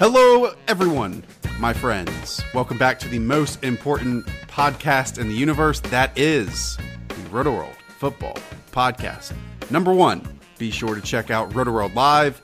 [0.00, 1.22] Hello, everyone,
[1.58, 2.40] my friends.
[2.54, 8.38] Welcome back to the most important podcast in the universe that is the Rotoworld Football
[8.72, 9.34] Podcast.
[9.68, 10.22] Number one,
[10.56, 12.40] be sure to check out Rotoworld Live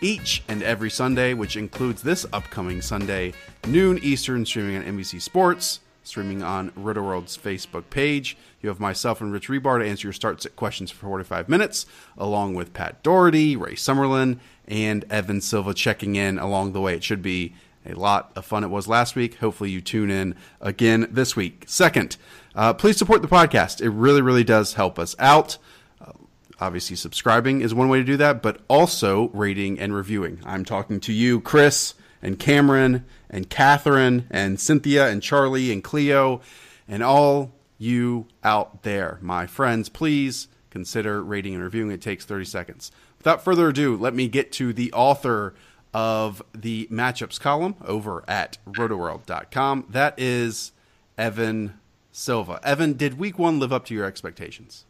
[0.00, 3.32] each and every Sunday, which includes this upcoming Sunday,
[3.66, 8.36] noon Eastern, streaming on NBC Sports, streaming on Rotoworld's Facebook page.
[8.60, 11.86] You have myself and Rich Hribar to answer your start set questions for 45 minutes,
[12.18, 16.94] along with Pat Daugherty, Ray Summerlin, and Evan Silva checking in along the way.
[16.94, 17.54] It should be
[17.86, 19.36] a lot of fun it was last week.
[19.36, 21.64] Hopefully, you tune in again this week.
[21.66, 22.16] Second,
[22.56, 23.80] uh, please support the podcast.
[23.80, 25.58] It really, really does help us out.
[26.00, 26.12] Uh,
[26.60, 30.40] obviously, subscribing is one way to do that, but also rating and reviewing.
[30.44, 36.40] I'm talking to you, Chris, and Cameron, and Catherine, and Cynthia, and Charlie, and Cleo,
[36.88, 39.88] and all you out there, my friends.
[39.88, 41.90] Please consider rating and reviewing.
[41.90, 45.54] It takes 30 seconds without further ado, let me get to the author
[45.92, 49.86] of the matchups column over at rotoworld.com.
[49.90, 50.72] That is
[51.18, 51.74] Evan
[52.12, 52.60] Silva.
[52.62, 54.86] Evan, did week one live up to your expectations?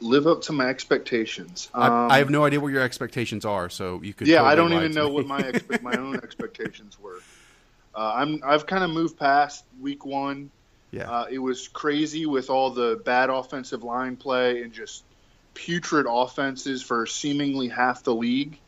[0.00, 1.70] Live up to my expectations.
[1.74, 4.28] Um, I, I, have no idea what your expectations are, so you could.
[4.28, 7.20] Yeah, totally I don't even know what my expe- my own expectations were.
[7.94, 10.50] Uh, I'm I've kind of moved past week one.
[10.92, 15.02] Yeah, uh, it was crazy with all the bad offensive line play and just
[15.54, 18.58] putrid offenses for seemingly half the league.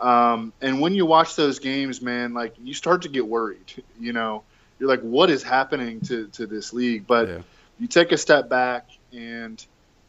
[0.00, 3.84] Um, and when you watch those games, man, like you start to get worried.
[4.00, 4.42] You know,
[4.78, 7.06] you're like, what is happening to, to this league?
[7.06, 7.38] But yeah.
[7.78, 9.64] you take a step back, and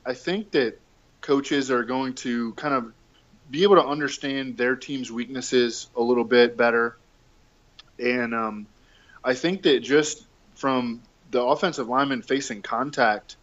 [0.05, 0.79] I think that
[1.21, 2.93] coaches are going to kind of
[3.49, 6.97] be able to understand their team's weaknesses a little bit better.
[7.99, 8.67] And um,
[9.23, 10.25] I think that just
[10.55, 13.35] from the offensive lineman facing contact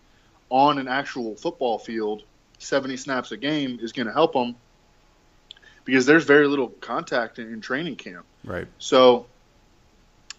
[0.49, 2.23] on an actual football field,
[2.59, 4.57] 70 snaps a game is going to help them
[5.85, 8.27] because there's very little contact in, in training camp.
[8.45, 8.67] Right.
[8.79, 9.27] So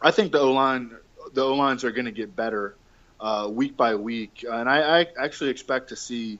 [0.01, 0.95] I think the O line,
[1.33, 2.75] the O lines are going to get better
[3.21, 6.39] uh, week by week, and I, I actually expect to see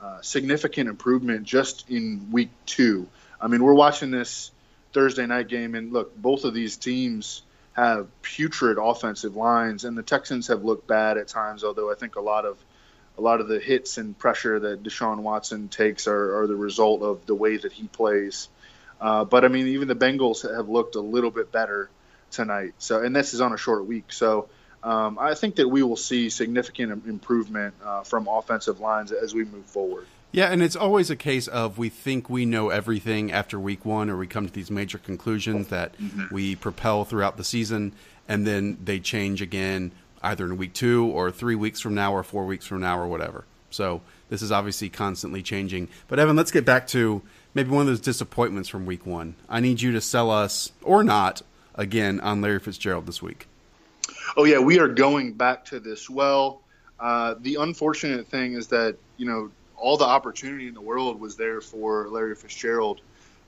[0.00, 3.06] uh, significant improvement just in week two.
[3.40, 4.50] I mean, we're watching this
[4.92, 7.42] Thursday night game, and look, both of these teams
[7.74, 11.62] have putrid offensive lines, and the Texans have looked bad at times.
[11.62, 12.58] Although I think a lot of
[13.18, 17.02] a lot of the hits and pressure that Deshaun Watson takes are, are the result
[17.02, 18.48] of the way that he plays.
[19.00, 21.88] Uh, but I mean, even the Bengals have looked a little bit better
[22.30, 22.74] tonight.
[22.78, 24.12] So, and this is on a short week.
[24.12, 24.48] So,
[24.82, 29.44] um, I think that we will see significant improvement uh, from offensive lines as we
[29.44, 30.06] move forward.
[30.32, 34.10] Yeah, and it's always a case of we think we know everything after week one,
[34.10, 36.34] or we come to these major conclusions that mm-hmm.
[36.34, 37.92] we propel throughout the season,
[38.28, 39.92] and then they change again
[40.22, 43.06] either in week two or three weeks from now or four weeks from now or
[43.06, 43.44] whatever.
[43.70, 45.88] So this is obviously constantly changing.
[46.08, 47.22] But Evan, let's get back to
[47.54, 49.36] maybe one of those disappointments from week one.
[49.48, 51.42] I need you to sell us or not
[51.74, 53.48] again on Larry Fitzgerald this week.
[54.34, 56.08] Oh yeah, we are going back to this.
[56.08, 56.62] Well,
[56.98, 61.36] uh, the unfortunate thing is that you know all the opportunity in the world was
[61.36, 63.00] there for Larry Fitzgerald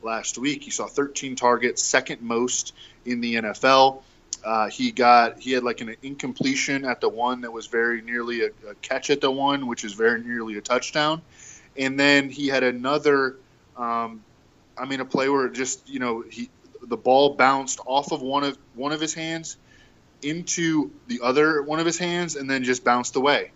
[0.03, 0.63] last week.
[0.63, 4.03] He saw 13 targets, second most in the NFL.
[4.45, 8.43] Uh, he got he had like an incompletion at the one that was very nearly
[8.43, 11.21] a, a, catch at the one, which is very nearly a touchdown,
[11.77, 13.37] and then he had another.
[13.77, 14.23] Um,
[14.77, 16.51] I mean, a play where just you know he
[16.83, 19.57] the ball bounced off of one of one of his hands
[20.23, 23.53] into the other one of his hands, and then just bounced away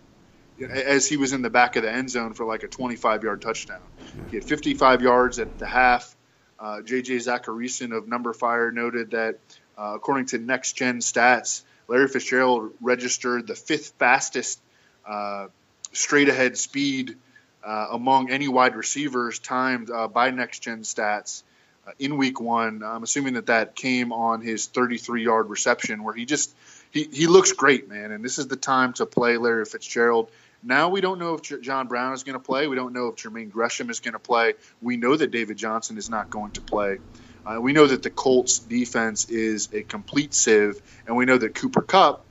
[0.71, 3.41] as he was in the back of the end zone for like a 25 yard
[3.41, 3.79] touchdown.
[4.27, 6.15] He had 55 yards at the half.
[6.59, 9.39] Uh, JJ Zachariason of numberFire noted that
[9.77, 14.61] uh, according to Next Gen Stats, Larry Fitzgerald registered the fifth fastest
[15.07, 15.47] uh,
[15.91, 17.17] straight ahead speed
[17.63, 21.43] uh, among any wide receivers timed uh, by Next Gen Stats
[21.87, 22.83] uh, in Week One.
[22.83, 26.55] I'm assuming that that came on his 33 yard reception, where he just
[26.91, 28.11] he, he looks great, man.
[28.11, 30.29] And this is the time to play Larry Fitzgerald.
[30.61, 32.67] Now we don't know if J- John Brown is going to play.
[32.67, 34.53] We don't know if Jermaine Gresham is going to play.
[34.81, 36.99] We know that David Johnson is not going to play.
[37.45, 41.53] Uh, we know that the Colts defense is a complete sieve, and we know that
[41.55, 42.23] Cooper Kupp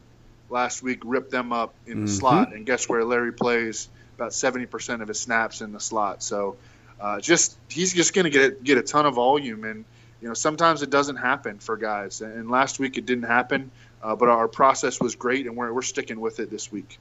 [0.48, 2.18] last week ripped them up in the mm-hmm.
[2.18, 2.54] slot.
[2.54, 6.22] And guess where Larry plays about 70% of his snaps in the slot.
[6.22, 6.56] So
[7.02, 9.84] uh, just he's just going to get get a ton of volume, and
[10.20, 12.20] you know sometimes it doesn't happen for guys.
[12.20, 13.72] And last week it didn't happen,
[14.02, 17.00] uh, but our process was great, and we're we're sticking with it this week.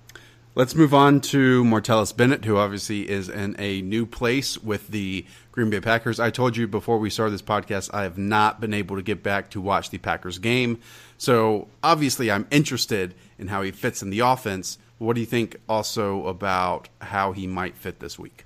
[0.56, 5.26] Let's move on to Martellus Bennett, who obviously is in a new place with the
[5.52, 6.20] Green Bay Packers.
[6.20, 9.24] I told you before we started this podcast, I have not been able to get
[9.24, 10.82] back to watch the Packers game.
[11.18, 14.78] So obviously, I'm interested in how he fits in the offense.
[14.98, 18.46] What do you think also about how he might fit this week?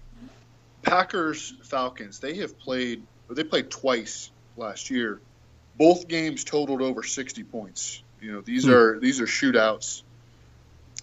[0.86, 5.20] Packers Falcons, they have played, they played twice last year.
[5.78, 8.02] Both games totaled over 60 points.
[8.22, 8.72] You know, these hmm.
[8.72, 10.04] are these are shootouts.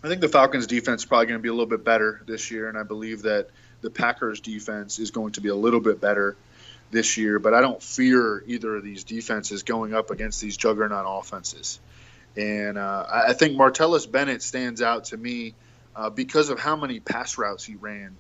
[0.03, 2.51] I think the Falcons defense is probably going to be a little bit better this
[2.51, 3.49] year, and I believe that
[3.83, 6.37] the Packers defense is going to be a little bit better
[6.91, 7.39] this year.
[7.39, 11.79] But I don't fear either of these defenses going up against these juggernaut offenses.
[12.37, 15.55] And uh, I think Martellus Bennett stands out to me
[15.95, 18.17] uh, because of how many pass routes he ran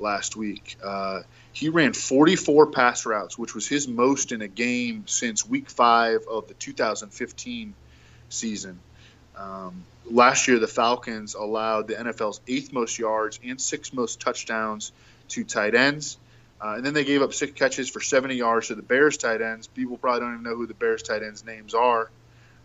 [0.00, 0.76] last week.
[0.82, 1.20] Uh,
[1.52, 6.26] he ran 44 pass routes, which was his most in a game since week five
[6.30, 7.74] of the 2015
[8.28, 8.78] season.
[9.36, 14.92] Um, last year, the Falcons allowed the NFL's eighth most yards and sixth most touchdowns
[15.28, 16.18] to tight ends.
[16.60, 19.42] Uh, and then they gave up six catches for 70 yards to the Bears tight
[19.42, 19.66] ends.
[19.66, 22.10] People probably don't even know who the Bears tight ends' names are.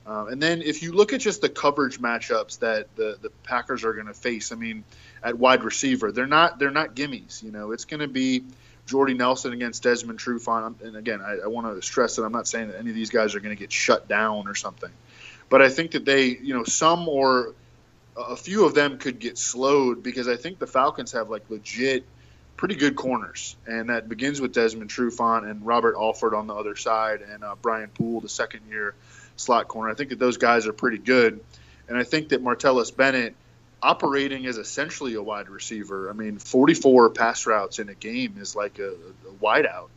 [0.05, 3.83] Um, and then if you look at just the coverage matchups that the, the Packers
[3.83, 4.83] are going to face, I mean,
[5.23, 7.43] at wide receiver, they're not they're not gimmies.
[7.43, 8.43] You know, it's going to be
[8.85, 10.81] Jordy Nelson against Desmond Trufant.
[10.81, 13.09] And again, I, I want to stress that I'm not saying that any of these
[13.09, 14.91] guys are going to get shut down or something.
[15.49, 17.53] But I think that they, you know, some or
[18.17, 22.05] a few of them could get slowed because I think the Falcons have like legit
[22.57, 26.75] pretty good corners, and that begins with Desmond Trufant and Robert Alford on the other
[26.75, 28.93] side, and uh, Brian Poole, the second year
[29.35, 29.89] slot corner.
[29.89, 31.39] I think that those guys are pretty good,
[31.87, 33.35] and I think that Martellus Bennett
[33.81, 36.09] operating as essentially a wide receiver.
[36.09, 39.89] I mean, 44 pass routes in a game is like a, a wideout.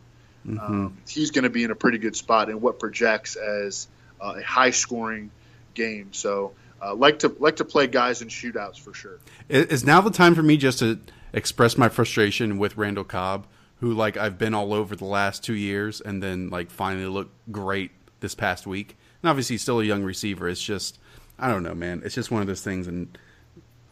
[0.46, 0.58] Mm-hmm.
[0.58, 3.88] Um, he's going to be in a pretty good spot in what projects as
[4.20, 5.30] uh, a high scoring
[5.74, 6.12] game.
[6.12, 6.52] So
[6.82, 9.18] uh, like to like to play guys in shootouts for sure.
[9.48, 10.98] Is now the time for me just to
[11.32, 13.46] express my frustration with Randall Cobb,
[13.80, 17.34] who like I've been all over the last two years, and then like finally looked
[17.50, 17.90] great
[18.20, 18.96] this past week.
[19.22, 20.48] And obviously, he's still a young receiver.
[20.48, 20.98] It's just
[21.38, 22.02] I don't know, man.
[22.04, 23.08] It's just one of those things in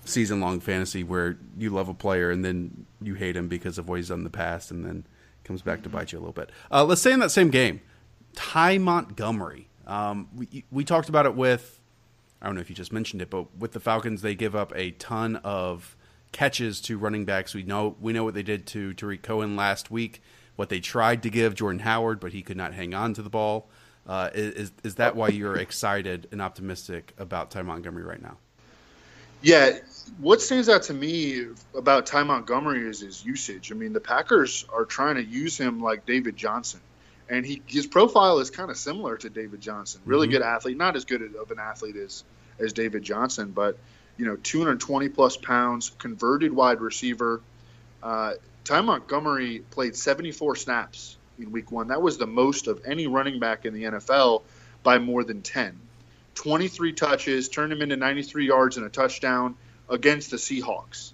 [0.05, 3.89] season long fantasy where you love a player and then you hate him because of
[3.89, 5.07] what he's done in the past, and then
[5.45, 6.51] comes back to bite you a little bit.
[6.71, 7.81] Uh, let's say in that same game,
[8.35, 9.69] Ty Montgomery.
[9.87, 11.81] Um, we we talked about it with
[12.41, 14.73] I don't know if you just mentioned it, but with the Falcons, they give up
[14.75, 15.97] a ton of
[16.33, 17.55] catches to running backs.
[17.55, 20.23] We know we know what they did to Tarik Cohen last week.
[20.57, 23.31] What they tried to give Jordan Howard, but he could not hang on to the
[23.31, 23.71] ball.
[24.07, 28.39] Uh, is is that why you're excited and optimistic about Ty Montgomery right now?
[29.43, 29.79] Yeah,
[30.19, 33.73] what stands out to me about Ty Montgomery is his usage.
[33.73, 36.81] I mean, the Packers are trying to use him like David Johnson
[37.33, 40.03] and he his profile is kind of similar to David Johnson.
[40.05, 40.35] Really mm-hmm.
[40.35, 42.25] good athlete, not as good of an athlete as
[42.59, 43.79] as David Johnson, but
[44.19, 47.41] you know, 220 plus pounds, converted wide receiver.
[48.03, 48.35] Uh,
[48.65, 51.89] Ty Montgomery played 74 snaps in Week One.
[51.89, 54.43] That was the most of any running back in the NFL
[54.83, 55.81] by more than 10.
[56.35, 59.57] 23 touches, turned him into 93 yards and a touchdown
[59.89, 61.13] against the Seahawks.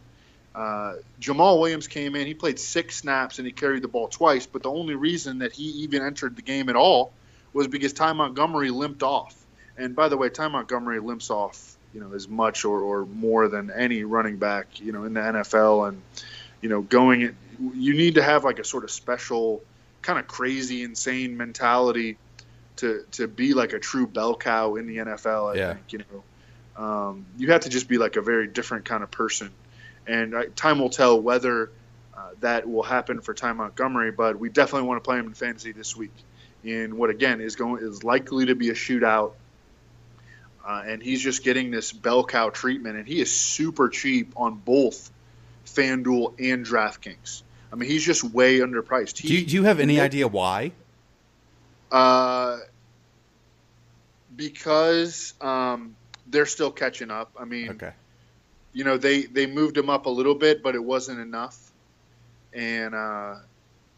[0.55, 2.27] Uh, Jamaal Williams came in.
[2.27, 4.47] He played six snaps and he carried the ball twice.
[4.47, 7.13] But the only reason that he even entered the game at all
[7.53, 9.35] was because Ty Montgomery limped off.
[9.77, 13.49] And by the way, Ty Montgomery limps off, you know, as much or, or more
[13.49, 15.89] than any running back, you know, in the NFL.
[15.89, 16.03] And
[16.61, 17.37] you know, going,
[17.75, 19.63] you need to have like a sort of special,
[20.03, 22.19] kind of crazy, insane mentality
[22.79, 25.55] to to be like a true bell cow in the NFL.
[25.55, 25.75] I yeah.
[25.75, 29.11] think you know, um, you have to just be like a very different kind of
[29.11, 29.51] person
[30.09, 31.71] and uh, time will tell whether
[32.17, 34.11] uh, that will happen for Ty Montgomery.
[34.11, 36.15] But we definitely want to play him in fantasy this week
[36.65, 39.33] in what again is going is likely to be a shootout.
[40.67, 44.55] Uh, and he's just getting this bell cow treatment, and he is super cheap on
[44.55, 45.11] both
[45.65, 47.43] FanDuel and DraftKings.
[47.73, 49.19] I mean, he's just way underpriced.
[49.19, 50.73] He, do, you, do you have any idea why?
[51.91, 52.59] Uh,
[54.39, 55.95] because um,
[56.27, 57.33] they're still catching up.
[57.39, 57.93] I mean, Okay.
[58.73, 61.59] you know, they they moved him up a little bit, but it wasn't enough.
[62.55, 63.35] And uh,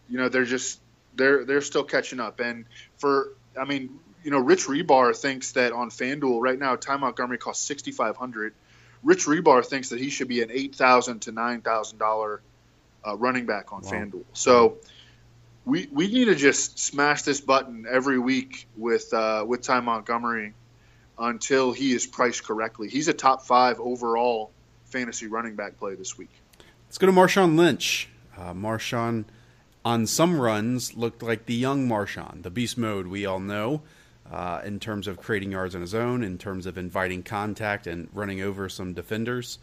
[0.08, 0.80] you know, they're just
[1.14, 2.40] they're they're still catching up.
[2.40, 2.64] And
[2.98, 3.28] for
[3.60, 3.90] I mean,
[4.24, 8.16] you know, Rich Hribar thinks that on FanDuel right now, Ty Montgomery costs sixty five
[8.16, 8.54] hundred.
[9.02, 12.40] Rich Hribar thinks that he should be an eight thousand to nine thousand dollar
[13.06, 13.90] uh, running back on Wow.
[13.90, 14.24] FanDuel.
[14.32, 14.78] So
[15.70, 20.52] we we need to just smash this button every week with uh, with Ty Montgomery
[21.16, 22.88] until he is priced correctly.
[22.88, 24.50] He's a top five overall
[24.86, 26.30] fantasy running back play this week.
[26.86, 28.08] Let's go to Marshawn Lynch.
[28.36, 29.26] Uh, Marshawn,
[29.84, 33.82] on some runs, looked like the young Marshawn, the beast mode we all know,
[34.30, 38.08] uh, in terms of creating yards on his own, in terms of inviting contact and
[38.12, 39.58] running over some defenders.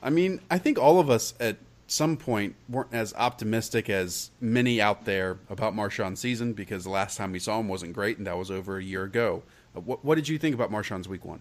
[0.00, 1.56] I mean, I think all of us at
[1.88, 7.16] some point weren't as optimistic as many out there about Marshawn's season because the last
[7.16, 9.42] time we saw him wasn't great, and that was over a year ago.
[9.76, 11.40] Uh, what, what did you think about Marshawn's week one?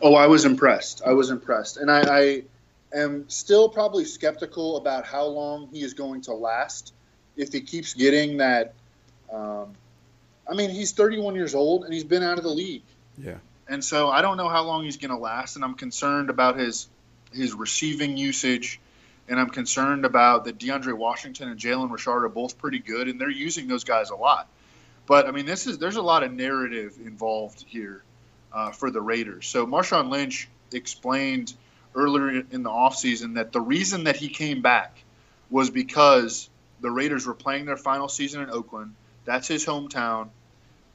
[0.00, 1.02] Oh, I was impressed.
[1.04, 2.42] I was impressed, and I, I
[2.94, 6.94] am still probably skeptical about how long he is going to last
[7.36, 8.74] if he keeps getting that.
[9.32, 9.74] Um,
[10.50, 12.82] I mean, he's 31 years old and he's been out of the league,
[13.18, 13.36] Yeah.
[13.68, 16.58] and so I don't know how long he's going to last, and I'm concerned about
[16.58, 16.88] his
[17.32, 18.78] his receiving usage,
[19.32, 23.18] and I'm concerned about that DeAndre Washington and Jalen Richard are both pretty good, and
[23.18, 24.46] they're using those guys a lot.
[25.06, 28.02] But I mean, this is there's a lot of narrative involved here
[28.52, 29.46] uh, for the Raiders.
[29.46, 31.54] So Marshawn Lynch explained
[31.94, 35.02] earlier in the offseason that the reason that he came back
[35.48, 36.50] was because
[36.82, 38.94] the Raiders were playing their final season in Oakland.
[39.24, 40.28] That's his hometown,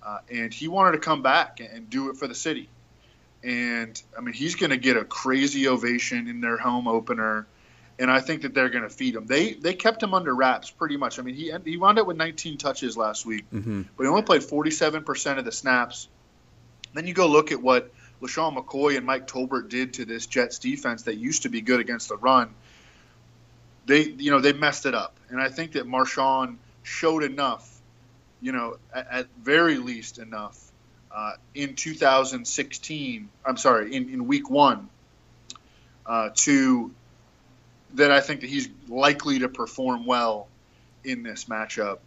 [0.05, 2.69] uh, and he wanted to come back and do it for the city.
[3.43, 7.47] And I mean, he's going to get a crazy ovation in their home opener,
[7.99, 9.25] and I think that they're going to feed him.
[9.25, 11.19] They they kept him under wraps pretty much.
[11.19, 13.83] I mean, he he wound up with 19 touches last week, Mm-hmm.
[13.95, 16.07] but he only played 47% of the snaps.
[16.93, 20.57] Then you go look at what LeSean McCoy and Mike Tolbert did to this Jets
[20.59, 22.49] defense that used to be good against the run.
[23.85, 27.79] They, you know, they messed it up, and I think that Marshawn showed enough,
[28.41, 30.59] you know, at, at very least enough
[31.11, 33.29] uh, in 2016.
[33.45, 34.89] I'm sorry, in, in Week One,
[36.05, 36.91] uh, to
[37.95, 40.47] that I think that he's likely to perform well
[41.03, 41.99] in this matchup.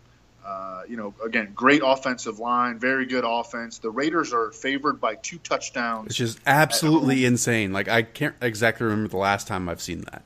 [0.45, 3.79] Uh, you know, again, great offensive line, very good offense.
[3.79, 6.09] The Raiders are favored by two touchdowns.
[6.09, 7.73] Which is absolutely insane.
[7.73, 10.23] Like I can't exactly remember the last time I've seen that.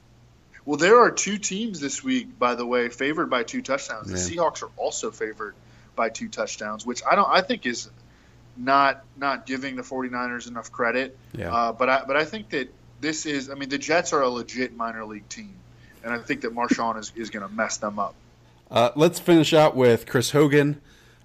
[0.64, 4.06] Well, there are two teams this week, by the way, favored by two touchdowns.
[4.11, 4.42] The Yeah.
[4.42, 5.54] Seahawks are also favored
[5.94, 7.28] by two touchdowns, which I don't.
[7.28, 7.90] I think is
[8.56, 11.18] not not giving the 49ers enough credit.
[11.32, 11.52] Yeah.
[11.54, 12.73] Uh, but I but I think that
[13.04, 13.50] this is.
[13.50, 15.54] I mean, the Jets are a legit minor league team,
[16.02, 18.14] and I think that Marshawn is, is going to mess them up.
[18.70, 20.80] Uh, let's finish out with Chris Hogan.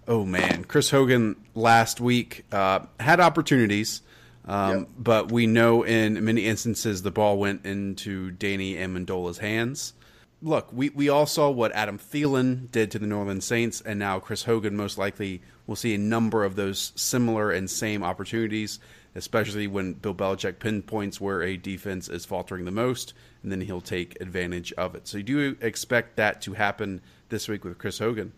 [0.07, 4.01] Oh man, Chris Hogan last week uh, had opportunities,
[4.45, 4.87] um, Yep.
[4.97, 9.93] but we know in many instances the ball went into Danny Amendola's hands.
[10.41, 13.99] Look, we, we all saw what Adam Thielen did to the New Orleans Saints, and
[13.99, 18.79] now Chris Hogan most likely will see a number of those similar and same opportunities,
[19.19, 23.81] especially when Bill Belichick pinpoints where a defense is faltering the most, and then he'll
[23.81, 25.07] take advantage of it.
[25.09, 28.31] So you do expect that to happen this week with Chris Hogan.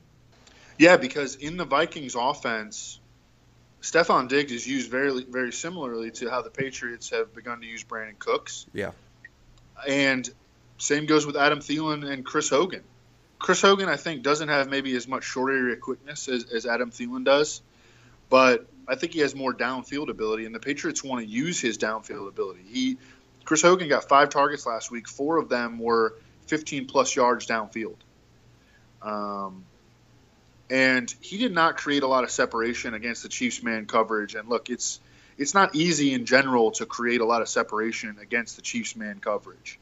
[0.80, 3.00] Yeah, because in the Vikings offense,
[3.82, 7.84] Stefon Diggs is used very very similarly to how the Patriots have begun to use
[7.84, 8.66] Brandin Cooks.
[8.74, 8.92] Yeah.
[9.88, 10.28] And
[10.80, 12.84] same goes with Adam Thielen and Chris Hogan.
[13.38, 16.90] Chris Hogan, I think, doesn't have maybe as much short area quickness as, as Adam
[16.90, 17.62] Thielen does,
[18.30, 21.78] but I think he has more downfield ability, and the Patriots want to use his
[21.78, 22.62] downfield ability.
[22.68, 22.98] He,
[23.46, 25.08] Chris Hogan, got five targets last week.
[25.08, 26.16] Four of them were
[26.48, 27.98] 15 plus yards downfield.
[29.02, 29.66] Um,
[30.70, 34.36] and he did not create a lot of separation against the Chiefs man coverage.
[34.36, 35.00] And look, it's
[35.38, 39.20] it's not easy in general to create a lot of separation against the Chiefs man
[39.20, 39.80] coverage.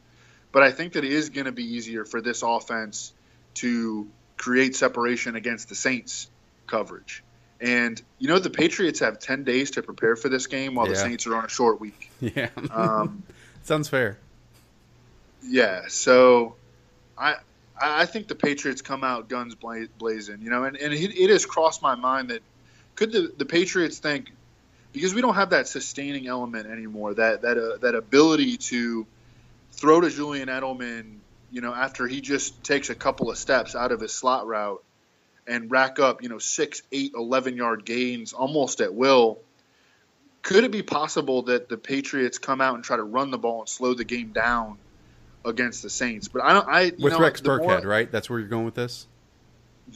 [0.52, 3.14] But I think that it is going to be easier for this offense
[3.56, 6.30] to create separation against the Saints
[6.66, 7.24] coverage.
[7.62, 10.96] And you know the Patriots have 10 days to prepare for this game while the
[10.96, 12.12] Saints are on a short week.
[12.22, 12.50] Yeah.
[12.72, 13.24] Um,
[13.64, 14.18] Sounds fair.
[15.42, 16.56] Yeah, so
[17.18, 17.36] I
[17.82, 21.46] I think the Patriots come out guns blazing, you know, and, and it, it has
[21.46, 22.42] crossed my mind that
[22.96, 24.32] could the, the Patriots think
[24.92, 29.06] because we don't have that sustaining element anymore, that that uh, that ability to
[29.72, 31.18] throw to Julian Edelman,
[31.52, 34.84] you know, after he just takes a couple of steps out of his slot route
[35.50, 39.40] and rack up, you know, six, eight, 11 yard gains almost at will.
[40.42, 43.60] Could it be possible that the Patriots come out and try to run the ball
[43.62, 44.78] and slow the game down
[45.44, 46.28] against the Saints?
[46.30, 46.68] But I don't.
[46.68, 48.10] I you With know, Rex the more- Burkhead, right?
[48.10, 49.06] That's where you're going with this?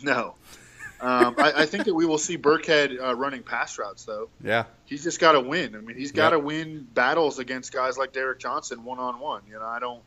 [0.02, 0.36] No,
[1.00, 4.30] Um, I, I, think that we will see Burkhead uh, running pass routes, though.
[4.44, 5.76] Yeah, he's just got to win.
[5.76, 6.46] I mean, he's got to yep.
[6.46, 9.44] win battles against guys like Derrick Johnson one on one.
[9.48, 10.02] You know, I don't.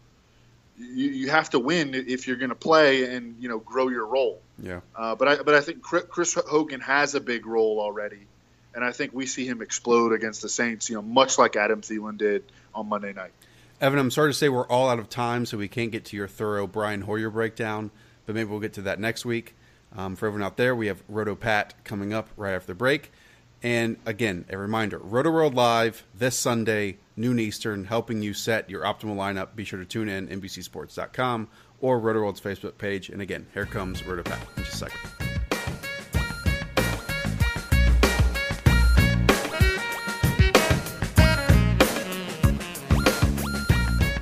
[0.79, 4.07] You, you have to win if you're going to play and you know grow your
[4.07, 4.41] role.
[4.59, 4.81] Yeah.
[4.95, 8.27] Uh, but I but I think Chris Hogan has a big role already,
[8.75, 10.89] and I think we see him explode against the Saints.
[10.89, 12.45] You know, much like Adam Thielen did
[12.75, 13.33] on Monday night.
[13.81, 16.17] Evan, I'm sorry to say we're all out of time, so we can't get to
[16.17, 17.91] your thorough Brian Hoyer breakdown,
[18.25, 19.55] but maybe we'll get to that next week.
[19.95, 23.13] Um, for everyone out there, we have Roto Pat coming up right after the break.
[23.67, 28.85] And again, a reminder Roto World Live this Sunday, noon Eastern, helping you set your
[28.85, 29.57] optimal lineup.
[29.57, 31.49] Be sure to tune in, NBCSports.com
[31.81, 33.09] or Roto World's Facebook page.
[33.09, 35.01] And again, here comes Roto Pat in just a second.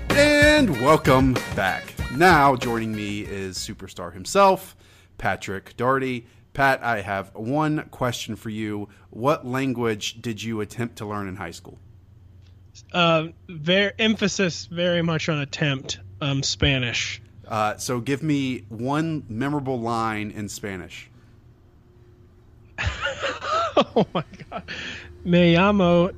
[0.09, 1.93] And welcome back.
[2.17, 4.75] Now joining me is superstar himself,
[5.19, 6.29] Patrick Daugherty.
[6.55, 8.89] Pat, I have one question for you.
[9.11, 11.79] What language did you attempt to learn in high school?
[12.93, 15.99] Uh, very emphasis very much on attempt.
[16.21, 17.21] Um, Spanish.
[17.47, 21.11] Uh, so give me one memorable line in Spanish.
[22.79, 24.63] oh my god,
[25.25, 26.15] me llamo.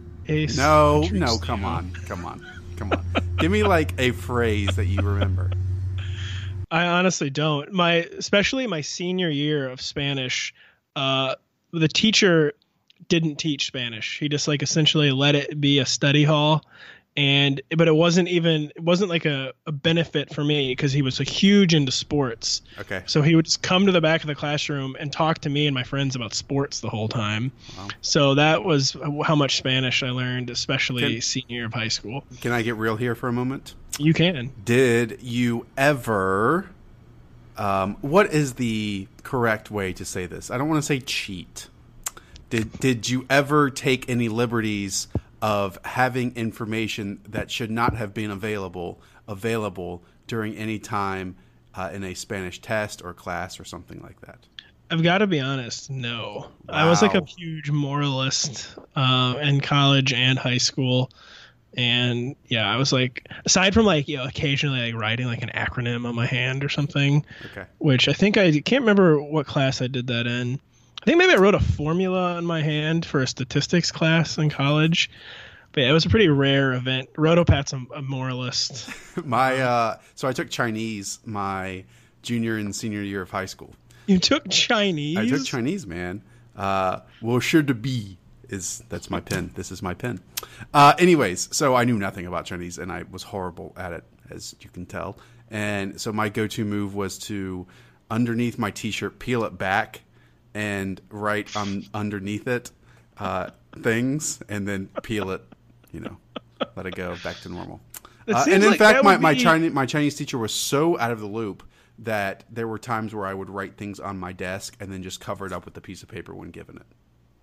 [0.56, 3.04] No, no, come on, come on, come on.
[3.38, 5.50] give me like a phrase that you remember.
[6.70, 7.72] I honestly don't.
[7.72, 10.54] My especially my senior year of Spanish,
[10.94, 11.36] uh,
[11.72, 12.54] the teacher
[13.08, 14.18] didn't teach Spanish.
[14.18, 16.64] He just like essentially let it be a study hall,
[17.16, 21.02] and but it wasn't even it wasn't like a, a benefit for me because he
[21.02, 22.62] was a huge into sports.
[22.78, 23.02] Okay.
[23.06, 25.66] So he would just come to the back of the classroom and talk to me
[25.66, 27.52] and my friends about sports the whole time.
[27.78, 27.88] Wow.
[28.00, 32.24] So that was how much Spanish I learned, especially can, senior year of high school.
[32.40, 33.74] Can I get real here for a moment?
[33.98, 34.52] You can.
[34.64, 36.70] Did you ever?
[37.56, 40.50] Um, what is the correct way to say this?
[40.50, 41.68] I don't want to say cheat.
[42.50, 45.08] Did did you ever take any liberties
[45.42, 51.36] of having information that should not have been available available during any time
[51.74, 54.38] uh, in a Spanish test or class or something like that?
[54.90, 55.90] I've got to be honest.
[55.90, 56.74] No, wow.
[56.74, 61.10] I was like a huge moralist uh, in college and high school
[61.76, 65.50] and yeah i was like aside from like you know occasionally like writing like an
[65.54, 67.66] acronym on my hand or something okay.
[67.78, 70.58] which i think i can't remember what class i did that in.
[71.02, 74.50] I think maybe i wrote a formula on my hand for a statistics class in
[74.50, 75.10] college.
[75.72, 77.12] But yeah, it was a pretty rare event.
[77.12, 78.88] Rotopat's a, a moralist.
[79.24, 81.84] My uh so i took chinese my
[82.22, 83.74] junior and senior year of high school.
[84.06, 85.18] You took chinese?
[85.18, 86.22] I took chinese man.
[86.56, 88.16] Uh well sure to be
[88.48, 89.50] is that's my pen.
[89.54, 90.20] This is my pen.
[90.72, 94.54] Uh, anyways, so I knew nothing about Chinese and I was horrible at it, as
[94.60, 95.18] you can tell.
[95.50, 97.66] And so my go-to move was to
[98.10, 100.02] underneath my T-shirt peel it back
[100.54, 102.70] and write on underneath it
[103.18, 105.42] uh, things, and then peel it.
[105.92, 106.16] You know,
[106.74, 107.80] let it go back to normal.
[108.28, 111.20] Uh, and in like fact, my, my Chinese my Chinese teacher was so out of
[111.20, 111.62] the loop
[111.98, 115.20] that there were times where I would write things on my desk and then just
[115.20, 116.86] cover it up with a piece of paper when given it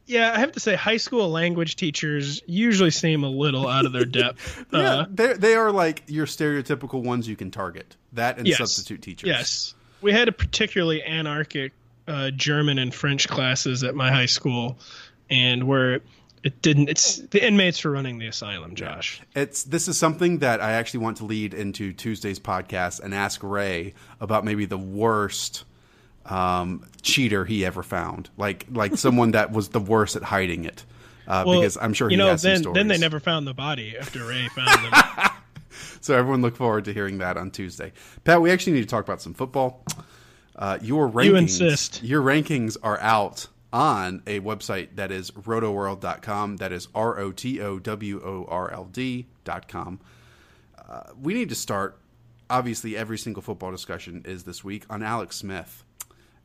[0.05, 3.93] yeah, I have to say, high school language teachers usually seem a little out of
[3.93, 4.65] their depth.
[4.71, 7.95] yeah, uh, they they are like your stereotypical ones you can target.
[8.13, 9.27] That and yes, substitute teachers.
[9.27, 11.73] Yes, we had a particularly anarchic
[12.07, 14.77] uh, German and French classes at my high school,
[15.29, 16.01] and where
[16.43, 16.89] it didn't.
[16.89, 19.21] It's the inmates were running the asylum, Josh.
[19.35, 23.41] It's this is something that I actually want to lead into Tuesday's podcast and ask
[23.41, 25.63] Ray about maybe the worst
[26.25, 30.86] um, cheater he ever found, like like someone that was the worst at hiding it.
[31.27, 32.36] Uh, well, because I'm sure you know.
[32.36, 35.31] then then they never found the body after Ray found them.
[36.01, 37.93] so everyone look forward to hearing that on Tuesday.
[38.23, 39.83] Pat, we actually need to talk about some football.
[40.55, 42.03] Uh, your rankings, you insist.
[42.03, 46.57] Your rankings are out on a website that is rotoworld.com.
[46.57, 49.99] That is R O T O W O R L D.com.
[50.88, 51.99] Uh, we need to start.
[52.49, 55.83] Obviously, every single football discussion is this week on Alex Smith.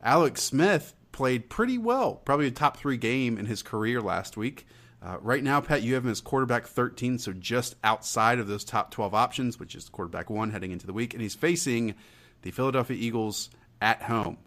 [0.03, 4.65] Alex Smith played pretty well, probably a top three game in his career last week.
[5.01, 8.65] Uh, right now, Pat, you have him as quarterback 13, so just outside of those
[8.65, 11.95] top 12 options, which is quarterback one heading into the week, and he's facing
[12.41, 13.49] the Philadelphia Eagles
[13.81, 14.37] at home.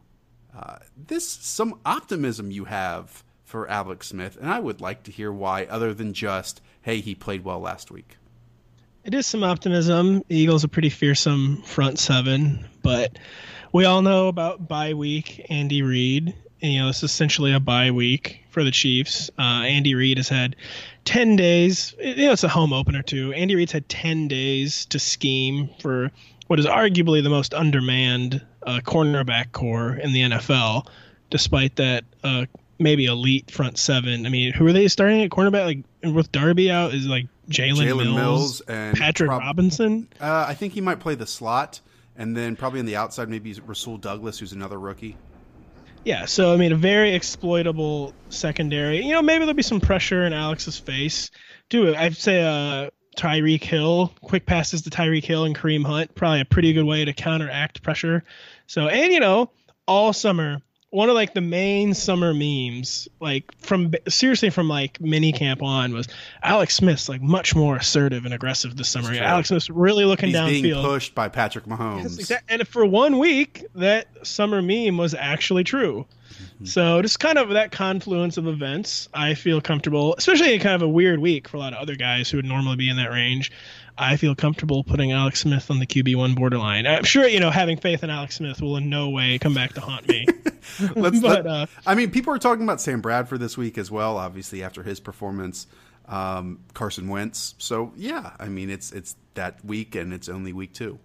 [0.54, 5.32] Uh, this some optimism you have for Alex Smith, and I would like to hear
[5.32, 8.16] why, other than just hey, he played well last week.
[9.04, 10.22] It is some optimism.
[10.28, 13.18] The Eagles are pretty fearsome front seven, but
[13.72, 16.34] we all know about bye week Andy Reid.
[16.62, 19.28] And, you know, it's essentially a bye week for the Chiefs.
[19.36, 20.54] Uh, Andy Reid has had
[21.04, 21.96] 10 days.
[21.98, 23.32] You know, it's a home opener, too.
[23.32, 26.12] Andy Reid's had 10 days to scheme for
[26.46, 30.86] what is arguably the most undermanned uh, cornerback core in the NFL
[31.30, 32.46] despite that uh,
[32.78, 34.26] maybe elite front seven.
[34.26, 35.64] I mean, who are they starting at cornerback?
[35.64, 40.08] Like with Darby out is like Jalen Mills, Mills, and Patrick prob- Robinson.
[40.20, 41.80] Uh, I think he might play the slot,
[42.16, 45.16] and then probably on the outside maybe Rasul Douglas, who's another rookie.
[46.04, 49.04] Yeah, so I mean, a very exploitable secondary.
[49.04, 51.30] You know, maybe there'll be some pressure in Alex's face.
[51.68, 56.40] Do I'd say uh, Tyreek Hill, quick passes to Tyreek Hill and Kareem Hunt, probably
[56.40, 58.24] a pretty good way to counteract pressure.
[58.66, 59.50] So, and you know,
[59.86, 60.58] all summer
[60.92, 65.94] one of like the main summer memes, like from seriously from like mini camp on,
[65.94, 66.06] was
[66.42, 69.10] Alex Smith's like much more assertive and aggressive this summer.
[69.14, 72.30] Alex Smith's really looking He's downfield, being pushed by Patrick Mahomes.
[72.46, 76.04] And for one week, that summer meme was actually true.
[76.32, 76.66] Mm-hmm.
[76.66, 80.82] So just kind of that confluence of events, I feel comfortable, especially in kind of
[80.82, 83.10] a weird week for a lot of other guys who would normally be in that
[83.10, 83.50] range.
[83.98, 86.86] I feel comfortable putting Alex Smith on the QB one borderline.
[86.86, 89.74] I'm sure you know having faith in Alex Smith will in no way come back
[89.74, 90.26] to haunt me.
[90.96, 93.90] Let's, but, let, uh, I mean, people are talking about Sam Bradford this week as
[93.90, 94.16] well.
[94.16, 95.66] Obviously, after his performance,
[96.08, 97.54] um, Carson Wentz.
[97.58, 100.98] So yeah, I mean, it's it's that week, and it's only week two.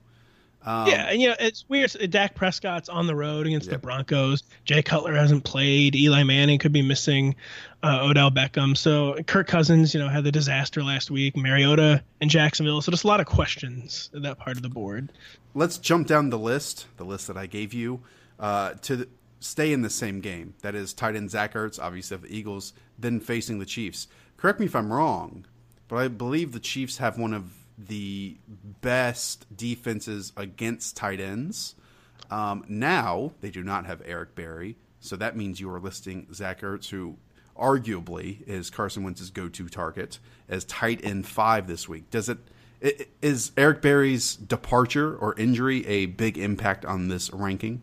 [0.68, 1.96] Um, yeah, and you know it's weird.
[2.10, 3.76] Dak Prescott's on the road against yep.
[3.76, 4.44] the Broncos.
[4.66, 5.96] Jay Cutler hasn't played.
[5.96, 7.36] Eli Manning could be missing.
[7.84, 8.76] Uh, Odell Beckham.
[8.76, 11.38] So Kirk Cousins, you know, had the disaster last week.
[11.38, 12.82] Mariota and Jacksonville.
[12.82, 15.14] So just a lot of questions at that part of the board.
[15.54, 18.02] Let's jump down the list, the list that I gave you,
[18.38, 19.08] uh, to
[19.40, 20.54] stay in the same game.
[20.64, 24.10] That is tight end Zach Ertz, obviously of the Eagles, then facing the Chiefs.
[24.36, 25.46] Correct me if I'm wrong,
[25.88, 28.38] but I believe the Chiefs have one of the
[28.82, 31.76] best defenses against tight ends.
[32.32, 36.62] Um, now they do not have Eric Berry, so that means you are listing Zach
[36.62, 37.18] Ertz, who
[37.58, 42.10] arguably is Carson Wentz's go-to target as tight end five this week.
[42.10, 42.38] Does it?
[43.22, 47.82] Is Eric Berry's departure or injury a big impact on this ranking?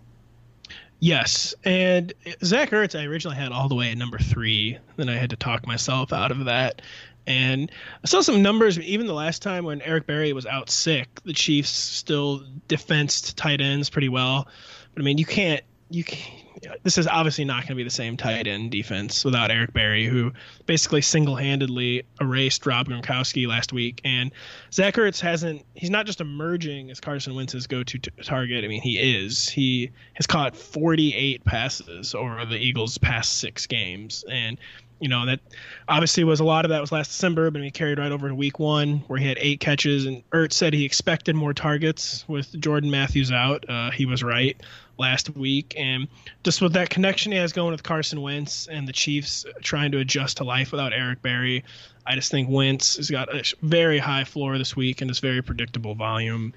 [1.00, 2.12] Yes, and
[2.44, 4.78] Zach Ertz I originally had all the way at number three.
[4.96, 6.80] Then I had to talk myself out of that.
[7.26, 7.70] And
[8.02, 8.78] I saw some numbers.
[8.78, 13.60] Even the last time when Eric Berry was out sick, the Chiefs still defensed tight
[13.60, 14.46] ends pretty well.
[14.94, 16.44] But I mean, you can't you can't,
[16.82, 20.06] this is obviously not going to be the same tight end defense without Eric Berry,
[20.06, 20.32] who
[20.66, 24.00] basically single handedly erased Rob Gronkowski last week.
[24.04, 24.32] And
[24.72, 28.64] Zach Ertz hasn't, he's not just emerging as Carson Wentz's go to target.
[28.64, 29.48] I mean, he is.
[29.48, 34.24] He has caught 48 passes over the Eagles' past six games.
[34.28, 34.58] And
[35.00, 35.40] you know that
[35.88, 38.34] obviously was a lot of that was last December, but he carried right over to
[38.34, 40.06] Week One where he had eight catches.
[40.06, 43.68] And Ertz said he expected more targets with Jordan Matthews out.
[43.68, 44.56] Uh, he was right
[44.98, 46.06] last week, and
[46.44, 49.98] just with that connection he has going with Carson Wentz and the Chiefs trying to
[49.98, 51.64] adjust to life without Eric Berry,
[52.06, 55.42] I just think Wentz has got a very high floor this week and it's very
[55.42, 56.52] predictable volume.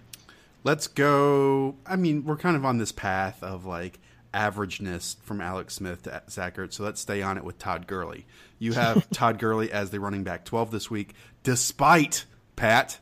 [0.64, 1.76] Let's go.
[1.86, 4.00] I mean, we're kind of on this path of like
[4.38, 8.26] averageness from Alex Smith to Zach Ertz, so let's stay on it with Todd Gurley.
[8.60, 13.00] You have Todd Gurley as the running back 12 this week, despite Pat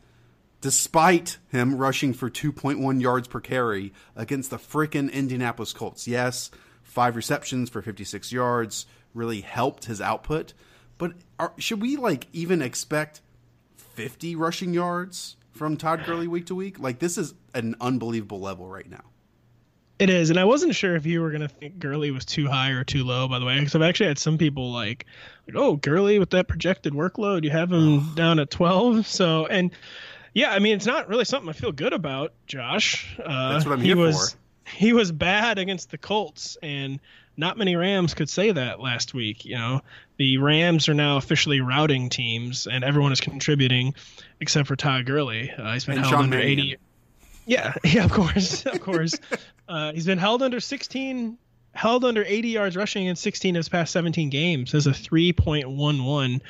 [0.66, 6.08] despite him rushing for 2.1 yards per carry against the frickin' Indianapolis Colts.
[6.08, 6.50] Yes,
[6.82, 10.54] five receptions for 56 yards really helped his output,
[10.98, 13.22] but are, should we like even expect
[13.78, 16.80] 50 rushing yards from Todd Gurley week to week?
[16.80, 19.04] Like this is an unbelievable level right now.
[19.98, 22.72] It is, and I wasn't sure if you were gonna think Gurley was too high
[22.72, 23.28] or too low.
[23.30, 25.06] By the way, because I've actually had some people like,
[25.48, 29.08] like, oh, Gurley with that projected workload, you have him down at twelve.
[29.08, 29.72] So, and
[30.34, 33.18] yeah, I mean, it's not really something I feel good about, Josh.
[33.18, 34.38] Uh, That's what I'm here was, for.
[34.70, 37.00] He was bad against the Colts, and
[37.38, 39.46] not many Rams could say that last week.
[39.46, 39.82] You know,
[40.18, 43.96] the Rams are now officially routing teams, and everyone is contributing
[44.42, 45.52] except for Todd Gurley.
[45.52, 46.60] Uh, he's been and held Sean under Marion.
[46.60, 46.78] 80.
[47.46, 49.16] Yeah, yeah, of course, of course.
[49.68, 51.38] Uh, he's been held under 16,
[51.74, 54.72] held under 80 yards rushing in 16 of his past 17 games.
[54.72, 56.42] Has a 3.11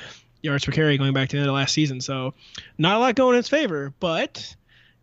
[0.42, 2.00] yards per carry going back to the end of last season.
[2.00, 2.34] So
[2.78, 4.54] not a lot going in his favor, but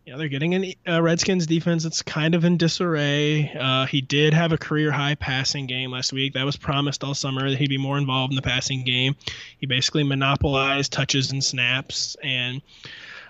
[0.04, 3.50] you know they're getting an uh, Redskins defense that's kind of in disarray.
[3.58, 6.34] Uh, he did have a career high passing game last week.
[6.34, 9.16] That was promised all summer that he'd be more involved in the passing game.
[9.58, 12.60] He basically monopolized touches and snaps and.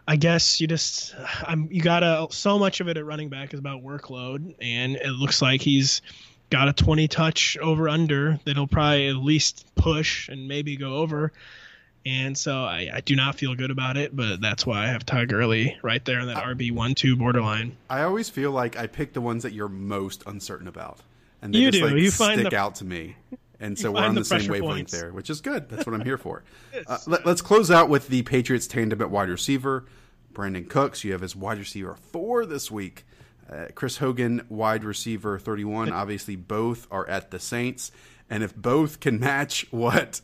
[0.07, 1.15] I guess you just
[1.47, 5.13] I'm you gotta so much of it at running back is about workload, and it
[5.13, 6.03] looks like he's
[6.51, 10.97] got a 20 touch over under that he'll probably at least push and maybe go
[10.99, 11.33] over.
[12.07, 15.07] And so I, I, do not feel good about it, but that's why I have
[15.07, 17.77] Todd Gurley right there in that RB one two borderline.
[17.89, 20.99] I always feel like I pick the ones that you're most uncertain about,
[21.41, 21.89] and they you just do.
[21.89, 23.17] like you stick find the, out to me.
[23.65, 24.93] And so we're on the, the same wavelength points.
[24.93, 25.71] there, which is good.
[25.71, 26.45] That's what I'm here for.
[26.87, 29.87] uh, let, us close out with the Patriots tandem at wide receiver.
[30.35, 33.07] Brandin Cooks, you have his wide receiver four this week.
[33.51, 35.91] Uh, Chris Hogan, wide receiver 31.
[35.91, 37.91] Obviously, both are at the Saints.
[38.29, 40.21] And if both can match what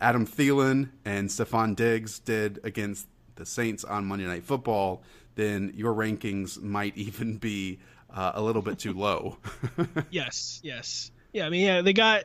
[0.00, 5.02] Adam Thielen and Stefon Diggs did against the Saints on Monday Night Football,
[5.34, 7.80] then your rankings might even be
[8.14, 9.38] uh, a little bit too low.
[10.10, 11.10] yes, yes.
[11.32, 12.24] Yeah, I mean, yeah, they got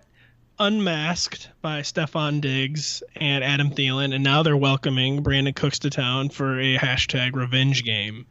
[0.62, 6.30] unmasked by Stefon Diggs and Adam Thielen, and now they're welcoming Brandin Cooks to town
[6.30, 8.28] for a hashtag revenge game.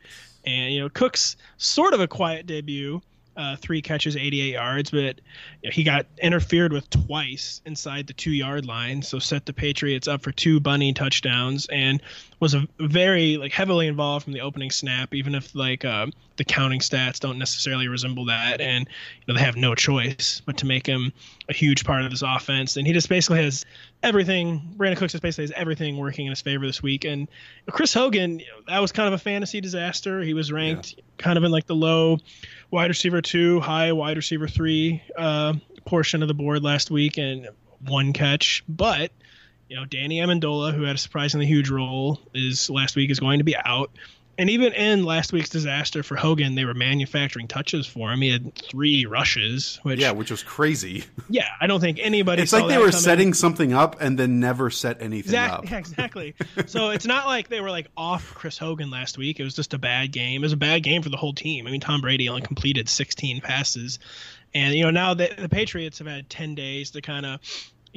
[0.46, 3.02] And, you know, Cooks sort of a quiet debut
[3.36, 5.20] uh, three catches, 88 yards, but
[5.62, 9.52] you know, he got interfered with twice inside the two yard line, so set the
[9.52, 12.02] Patriots up for two bunny touchdowns, and
[12.40, 16.44] was a very like heavily involved from the opening snap, even if like uh, the
[16.44, 20.66] counting stats don't necessarily resemble that, and you know they have no choice but to
[20.66, 21.12] make him
[21.50, 23.66] a huge part of this offense, and he just basically has
[24.02, 24.74] everything.
[24.78, 27.28] Brandin Cooks just basically has everything working in his favor this week, and
[27.70, 30.22] Chris Hogan, you know, that was kind of a fantasy disaster.
[30.22, 31.04] He was ranked yeah.
[31.18, 32.18] kind of in like the low
[32.70, 35.52] wide receiver two, high wide receiver three uh,
[35.84, 37.48] portion of the board last week, and
[37.86, 39.12] one catch, but
[39.70, 43.38] you know, Danny Amendola, who had a surprisingly huge role, is last week is going
[43.38, 43.90] to be out.
[44.36, 48.20] And even in last week's disaster for Hogan, they were manufacturing touches for him.
[48.20, 51.04] He had three rushes, which yeah, which was crazy.
[51.32, 52.42] Yeah, I don't think anybody.
[52.42, 55.70] It's like they were setting something up and then never set anything exactly, up.
[55.70, 56.34] Yeah, exactly.
[56.66, 59.38] so it's not like they were like off Chris Hogan last week.
[59.38, 60.42] It was just a bad game.
[60.42, 61.68] It was a bad game for the whole team.
[61.68, 64.00] I mean, Tom Brady only completed 16 passes,
[64.52, 67.40] and you know now the, the Patriots have had 10 days to kind of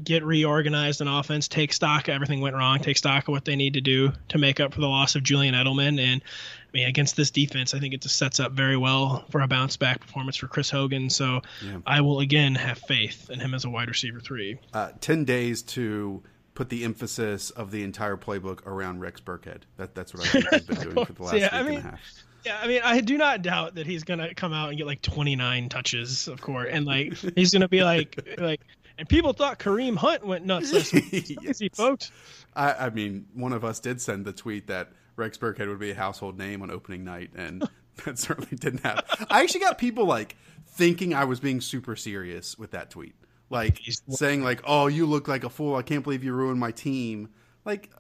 [0.01, 3.56] get reorganized in offense, take stock of everything went wrong, take stock of what they
[3.56, 5.99] need to do to make up for the loss of Julian Edelman.
[5.99, 9.41] And I mean, against this defense, I think it just sets up very well for
[9.41, 11.10] a bounce back performance for Chris Hogan.
[11.10, 11.77] So yeah.
[11.86, 14.60] I will again have faith in him as a wide receiver three.
[14.73, 16.23] Uh, 10 days to
[16.56, 19.62] put the emphasis of the entire playbook around Rex Burkhead.
[19.77, 21.77] That, that's what I think he's been doing for the last yeah, week I mean,
[21.77, 22.23] and a half.
[22.45, 25.01] Yeah, I mean, I do not doubt that he's gonna come out and get like
[25.01, 28.60] 29 touches, of course, and like he's gonna be like, like
[28.97, 31.38] and people thought Kareem Hunt went nuts this week.
[31.41, 31.62] yes.
[31.73, 32.12] folks.
[32.56, 35.91] I, I, mean, one of us did send the tweet that Rex Burkhead would be
[35.91, 37.67] a household name on opening night, and
[38.06, 39.25] that certainly didn't happen.
[39.29, 40.36] I actually got people like
[40.67, 43.15] thinking I was being super serious with that tweet,
[43.49, 43.79] like
[44.10, 45.75] saying like, "Oh, you look like a fool.
[45.75, 47.29] I can't believe you ruined my team."
[47.65, 47.91] Like,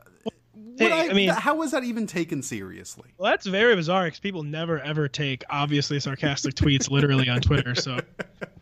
[0.77, 3.11] Hey, I, I, mean, how was that even taken seriously?
[3.17, 7.75] Well, that's very bizarre because people never ever take obviously sarcastic tweets literally on Twitter.
[7.75, 7.99] So,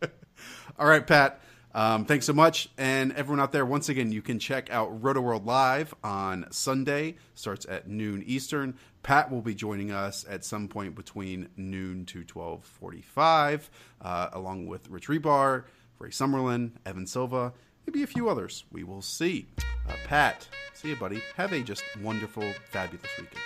[0.80, 1.42] all right, Pat.
[1.74, 2.70] Um, thanks so much.
[2.78, 7.16] And everyone out there, once again, you can check out Roto World Live on Sunday.
[7.34, 8.76] Starts at noon Eastern.
[9.04, 13.70] Pat will be joining us at some point between noon to 1245,
[14.02, 15.64] uh, along with Rich Hribar,
[15.98, 17.54] Ray Summerlin, Evan Silva,
[17.88, 18.66] maybe a few others.
[18.72, 19.48] We will see.
[19.88, 21.22] Uh, Pat, see you, buddy.
[21.36, 23.42] Have a just wonderful, fabulous weekend.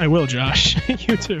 [0.00, 0.76] I will, Josh.
[1.08, 1.40] you too.